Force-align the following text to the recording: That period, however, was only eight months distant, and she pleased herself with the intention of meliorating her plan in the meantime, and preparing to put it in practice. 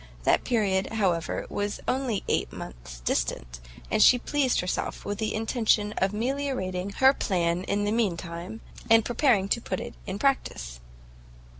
That 0.23 0.43
period, 0.43 0.93
however, 0.93 1.45
was 1.47 1.79
only 1.87 2.23
eight 2.27 2.51
months 2.51 3.01
distant, 3.01 3.59
and 3.91 4.01
she 4.01 4.17
pleased 4.17 4.59
herself 4.59 5.05
with 5.05 5.19
the 5.19 5.35
intention 5.35 5.93
of 5.99 6.11
meliorating 6.11 6.89
her 6.93 7.13
plan 7.13 7.63
in 7.65 7.83
the 7.83 7.91
meantime, 7.91 8.61
and 8.89 9.05
preparing 9.05 9.47
to 9.49 9.61
put 9.61 9.79
it 9.79 9.93
in 10.07 10.17
practice. 10.17 10.79